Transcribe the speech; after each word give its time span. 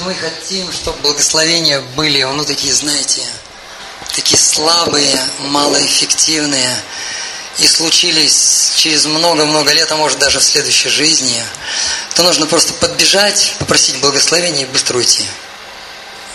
Мы 0.00 0.14
хотим, 0.14 0.70
чтобы 0.72 0.98
благословения 1.00 1.80
были, 1.96 2.22
ну, 2.22 2.44
такие, 2.44 2.72
знаете, 2.74 3.22
такие 4.14 4.38
слабые, 4.38 5.18
малоэффективные, 5.38 6.76
и 7.58 7.66
случились 7.66 8.72
через 8.76 9.06
много-много 9.06 9.72
лет, 9.72 9.90
а 9.90 9.96
может 9.96 10.18
даже 10.18 10.40
в 10.40 10.44
следующей 10.44 10.90
жизни, 10.90 11.42
то 12.14 12.22
нужно 12.22 12.46
просто 12.46 12.74
подбежать, 12.74 13.54
попросить 13.58 13.96
благословения 13.96 14.62
и 14.62 14.66
быстро 14.66 14.98
уйти. 14.98 15.24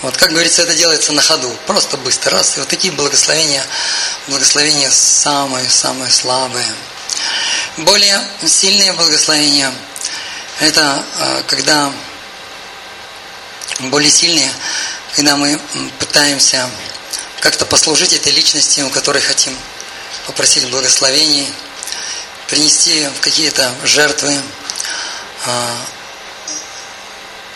Вот, 0.01 0.17
как 0.17 0.31
говорится, 0.31 0.63
это 0.63 0.73
делается 0.73 1.11
на 1.11 1.21
ходу, 1.21 1.55
просто 1.67 1.97
быстро, 1.97 2.31
раз. 2.31 2.57
И 2.57 2.59
вот 2.59 2.69
такие 2.69 2.91
благословения, 2.91 3.63
благословения 4.27 4.89
самые-самые 4.89 6.09
слабые. 6.09 6.65
Более 7.77 8.19
сильные 8.43 8.93
благословения– 8.93 9.71
это 10.59 11.03
а, 11.19 11.43
когда 11.47 11.91
более 13.79 14.09
сильные, 14.09 14.51
когда 15.15 15.35
мы 15.35 15.59
пытаемся 15.99 16.69
как-то 17.39 17.65
послужить 17.65 18.13
этой 18.13 18.31
личности, 18.31 18.81
у 18.81 18.89
которой 18.89 19.21
хотим 19.21 19.57
попросить 20.27 20.69
благословений, 20.69 21.47
принести 22.47 23.07
какие-то 23.21 23.73
жертвы. 23.83 24.37
А, 25.45 25.77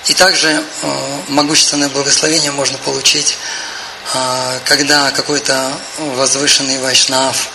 и 0.08 0.14
также 0.14 0.64
а, 0.82 1.24
могущественное 1.28 1.90
благословение 1.90 2.52
можно 2.52 2.78
получить, 2.80 3.38
а, 4.14 4.60
когда 4.66 5.12
какой-то 5.12 5.72
возвышенный 5.98 6.80
вайшнав 6.80 7.50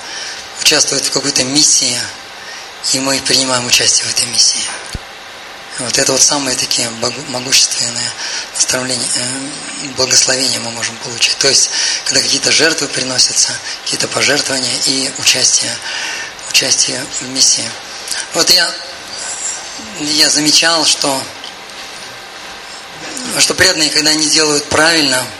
участвует 0.60 1.04
в 1.04 1.10
какой-то 1.10 1.42
миссии, 1.44 1.98
и 2.92 2.98
мы 2.98 3.18
принимаем 3.20 3.66
участие 3.66 4.06
в 4.06 4.10
этой 4.10 4.26
миссии. 4.26 4.60
Вот 5.80 5.98
это 5.98 6.12
вот 6.12 6.20
самые 6.20 6.56
такие 6.56 6.88
могущественные 7.28 8.10
наставления, 8.54 9.06
э, 9.16 9.88
благословения 9.96 10.60
мы 10.60 10.70
можем 10.70 10.96
получить. 10.98 11.36
То 11.38 11.48
есть, 11.48 11.70
когда 12.04 12.20
какие-то 12.20 12.52
жертвы 12.52 12.86
приносятся, 12.88 13.52
какие-то 13.84 14.06
пожертвования 14.08 14.74
и 14.86 15.10
участие, 15.18 15.74
участие 16.50 17.02
в 17.20 17.28
миссии. 17.28 17.68
Вот 18.34 18.50
я, 18.50 18.70
я 20.00 20.28
замечал, 20.28 20.84
что, 20.84 21.22
что 23.38 23.54
преданные, 23.54 23.90
когда 23.90 24.10
они 24.10 24.28
делают 24.28 24.64
правильно– 24.66 25.26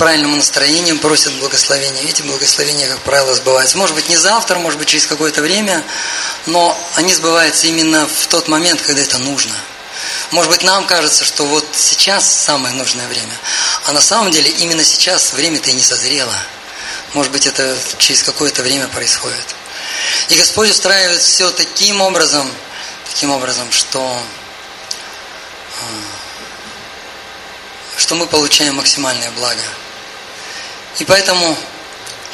правильным 0.00 0.34
настроением 0.38 0.98
просят 0.98 1.34
благословения. 1.34 2.00
Эти 2.08 2.22
благословения, 2.22 2.88
как 2.88 3.00
правило, 3.00 3.34
сбываются. 3.34 3.76
Может 3.76 3.94
быть, 3.94 4.08
не 4.08 4.16
завтра, 4.16 4.58
может 4.58 4.78
быть, 4.78 4.88
через 4.88 5.06
какое-то 5.06 5.42
время, 5.42 5.84
но 6.46 6.74
они 6.94 7.12
сбываются 7.12 7.66
именно 7.66 8.08
в 8.08 8.26
тот 8.28 8.48
момент, 8.48 8.80
когда 8.80 9.02
это 9.02 9.18
нужно. 9.18 9.54
Может 10.30 10.50
быть, 10.50 10.62
нам 10.62 10.86
кажется, 10.86 11.26
что 11.26 11.44
вот 11.44 11.66
сейчас 11.74 12.24
самое 12.34 12.74
нужное 12.74 13.06
время, 13.08 13.34
а 13.84 13.92
на 13.92 14.00
самом 14.00 14.30
деле 14.30 14.50
именно 14.52 14.82
сейчас 14.82 15.34
время-то 15.34 15.68
и 15.68 15.74
не 15.74 15.82
созрело. 15.82 16.34
Может 17.12 17.30
быть, 17.30 17.46
это 17.46 17.76
через 17.98 18.22
какое-то 18.22 18.62
время 18.62 18.88
происходит. 18.88 19.54
И 20.30 20.34
Господь 20.36 20.70
устраивает 20.70 21.20
все 21.20 21.50
таким 21.50 22.00
образом, 22.00 22.50
таким 23.12 23.32
образом, 23.32 23.70
что 23.70 24.00
а, 25.78 25.84
что 27.98 28.14
мы 28.14 28.26
получаем 28.26 28.76
максимальное 28.76 29.30
благо. 29.32 29.60
И 31.00 31.04
поэтому, 31.04 31.56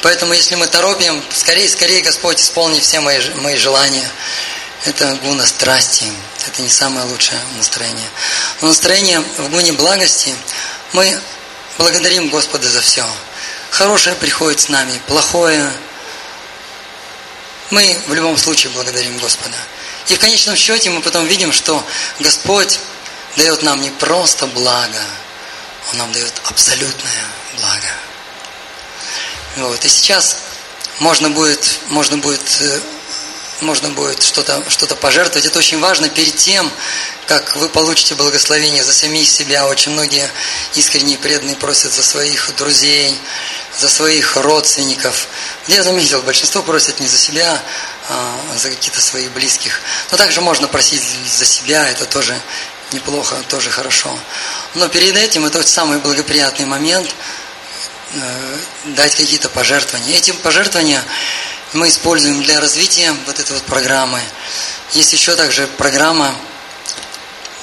поэтому 0.01 0.33
если 0.33 0.55
мы 0.55 0.67
торопим, 0.67 1.23
скорее, 1.33 1.69
скорее 1.69 2.01
Господь 2.01 2.41
исполни 2.41 2.81
все 2.81 2.99
мои, 2.99 3.19
мои 3.35 3.55
желания. 3.55 4.07
Это 4.83 5.15
гуна 5.23 5.45
страсти, 5.45 6.05
это 6.45 6.61
не 6.61 6.69
самое 6.69 7.05
лучшее 7.07 7.39
настроение. 7.55 8.07
Но 8.61 8.67
настроение 8.67 9.21
в 9.37 9.49
гуне 9.49 9.71
благости 9.71 10.35
мы 10.91 11.19
благодарим 11.77 12.29
Господа 12.29 12.69
за 12.69 12.81
все. 12.81 13.05
Хорошее 13.71 14.15
приходит 14.17 14.59
с 14.59 14.69
нами, 14.69 15.01
плохое. 15.07 15.71
Мы 17.71 17.97
в 18.07 18.13
любом 18.13 18.37
случае 18.37 18.71
благодарим 18.73 19.17
Господа. 19.17 19.57
И 20.07 20.15
в 20.15 20.19
конечном 20.19 20.57
счете 20.57 20.89
мы 20.89 21.01
потом 21.01 21.25
видим, 21.25 21.53
что 21.53 21.83
Господь 22.19 22.79
дает 23.37 23.63
нам 23.63 23.81
не 23.81 23.91
просто 23.91 24.45
благо, 24.47 25.01
он 25.91 25.99
нам 25.99 26.11
дает 26.11 26.33
абсолютное 26.45 27.23
благо. 27.59 28.06
Вот. 29.57 29.83
И 29.83 29.89
сейчас 29.89 30.37
можно 30.99 31.31
будет, 31.31 31.79
можно 31.87 32.17
будет, 32.17 32.41
э, 32.59 32.79
можно 33.61 33.89
будет 33.89 34.21
что-то 34.21 34.63
что 34.69 34.85
пожертвовать. 34.95 35.47
Это 35.47 35.57
очень 35.57 35.79
важно 35.79 36.09
перед 36.09 36.35
тем, 36.35 36.71
как 37.25 37.55
вы 37.55 37.67
получите 37.67 38.13
благословение 38.13 38.83
за 38.83 38.93
самих 38.93 39.27
себя. 39.27 39.67
Очень 39.67 39.93
многие 39.93 40.29
искренние 40.75 41.17
преданные 41.17 41.55
просят 41.55 41.91
за 41.91 42.03
своих 42.03 42.55
друзей, 42.55 43.17
за 43.79 43.89
своих 43.89 44.35
родственников. 44.37 45.27
Я 45.65 45.81
заметил, 45.81 46.21
большинство 46.21 46.61
просят 46.61 46.99
не 46.99 47.07
за 47.07 47.17
себя, 47.17 47.59
а 48.09 48.39
за 48.57 48.69
каких-то 48.69 49.01
своих 49.01 49.31
близких. 49.31 49.81
Но 50.11 50.17
также 50.17 50.41
можно 50.41 50.67
просить 50.67 51.03
за 51.25 51.45
себя, 51.45 51.89
это 51.89 52.05
тоже 52.05 52.39
неплохо, 52.91 53.35
тоже 53.49 53.71
хорошо. 53.71 54.17
Но 54.75 54.87
перед 54.87 55.17
этим 55.17 55.45
это 55.45 55.63
самый 55.63 55.97
благоприятный 55.97 56.67
момент 56.67 57.09
дать 58.85 59.15
какие-то 59.15 59.49
пожертвования. 59.49 60.15
Эти 60.15 60.31
пожертвования 60.31 61.03
мы 61.73 61.89
используем 61.89 62.41
для 62.43 62.59
развития 62.59 63.13
вот 63.25 63.39
этой 63.39 63.53
вот 63.53 63.63
программы. 63.63 64.21
Есть 64.93 65.13
еще 65.13 65.35
также 65.35 65.67
программа, 65.67 66.33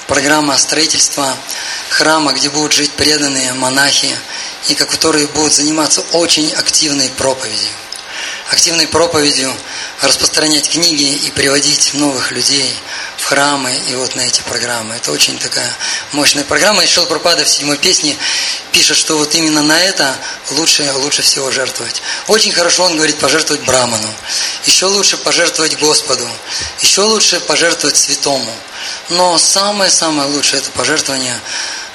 программа 0.07 0.57
строительства 0.57 1.35
храма, 1.89 2.33
где 2.33 2.49
будут 2.49 2.73
жить 2.73 2.91
преданные 2.91 3.53
монахи, 3.53 4.15
и 4.69 4.75
которые 4.75 5.27
будут 5.27 5.53
заниматься 5.53 6.01
очень 6.11 6.51
активной 6.53 7.09
проповедью. 7.09 7.69
Активной 8.51 8.87
проповедью 8.87 9.53
распространять 10.01 10.69
книги 10.69 11.15
и 11.15 11.31
приводить 11.31 11.93
новых 11.95 12.31
людей– 12.31 12.73
в 13.17 13.25
храмы 13.25 13.73
и 13.89 13.95
вот 13.95 14.15
на 14.15 14.21
эти 14.21 14.41
программы. 14.41 14.95
Это 14.95 15.11
очень 15.11 15.37
такая 15.39 15.71
мощная 16.11 16.43
программа. 16.43 16.83
И 16.83 16.87
Шил 16.87 17.05
Пропада 17.05 17.43
в 17.43 17.49
седьмой 17.49 17.77
песне 17.77 18.15
пишет, 18.71 18.97
что 18.97 19.17
вот 19.17 19.33
именно 19.35 19.61
на 19.61 19.79
это 19.79 20.15
лучше, 20.51 20.89
лучше 20.95 21.21
всего 21.21 21.51
жертвовать. 21.51 22.01
Очень 22.27 22.51
хорошо 22.51 22.83
он 22.83 22.95
говорит 22.95 23.17
пожертвовать 23.17 23.63
Браману. 23.63 24.13
Еще 24.65 24.85
лучше 24.85 25.17
пожертвовать 25.17 25.77
Господу. 25.79 26.27
Еще 26.79 27.01
лучше 27.01 27.39
пожертвовать 27.39 27.97
святому. 27.97 28.53
Но 29.09 29.37
самое-самое 29.37 30.29
лучшее 30.29 30.61
это 30.61 30.71
пожертвование 30.71 31.39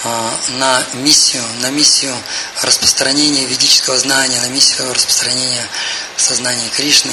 а, 0.03 0.35
на 0.59 0.83
миссию, 0.95 1.43
на 1.61 1.71
миссию 1.71 2.15
распространения 2.63 3.45
ведического 3.45 3.99
знания, 3.99 4.41
на 4.41 4.49
миссию 4.49 4.93
распространения 4.95 5.67
сознания 6.17 6.69
Кришны, 6.71 7.13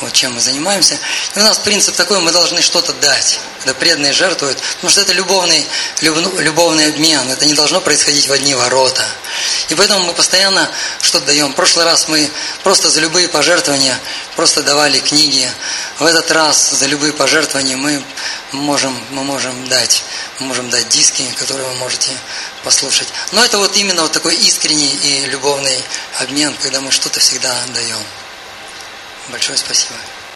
вот 0.00 0.12
чем 0.12 0.34
мы 0.34 0.40
занимаемся. 0.40 0.98
И 1.34 1.38
у 1.38 1.42
нас 1.42 1.58
принцип 1.58 1.96
такой, 1.96 2.20
мы 2.20 2.32
должны 2.32 2.62
что-то 2.62 2.92
дать, 2.94 3.40
когда 3.60 3.74
преданные 3.74 4.12
жертвуют, 4.12 4.58
потому 4.76 4.90
что 4.90 5.00
это 5.00 5.12
любовный, 5.12 5.66
любовный 6.00 6.88
обмен, 6.88 7.28
это 7.30 7.46
не 7.46 7.54
должно 7.54 7.80
происходить 7.80 8.28
в 8.28 8.32
одни 8.32 8.54
ворота. 8.54 9.04
И 9.68 9.74
поэтому 9.74 10.04
мы 10.04 10.12
постоянно 10.12 10.70
что-то 11.00 11.26
даем. 11.26 11.52
В 11.52 11.56
прошлый 11.56 11.84
раз 11.84 12.08
мы 12.08 12.30
просто 12.62 12.90
за 12.90 13.00
любые 13.00 13.28
пожертвования 13.28 13.98
просто 14.36 14.62
давали 14.62 15.00
книги. 15.00 15.50
В 15.98 16.04
этот 16.04 16.30
раз 16.30 16.70
за 16.70 16.86
любые 16.86 17.12
пожертвования 17.12 17.76
мы 17.76 18.02
можем, 18.52 18.98
мы 19.10 19.24
можем 19.24 19.68
дать, 19.68 20.04
мы 20.38 20.46
можем 20.46 20.70
дать 20.70 20.88
диски, 20.88 21.24
которые 21.38 21.66
вы 21.68 21.74
можете 21.74 22.10
послушать. 22.62 23.08
Но 23.32 23.44
это 23.44 23.58
вот 23.58 23.76
именно 23.76 24.02
вот 24.02 24.12
такой 24.12 24.36
искренний 24.36 24.94
и 25.02 25.26
любовный 25.26 25.82
обмен, 26.20 26.54
когда 26.62 26.80
мы 26.80 26.90
что-то 26.90 27.20
всегда 27.20 27.54
даем. 27.74 28.27
Большое 29.30 29.58
спасибо. 29.58 29.96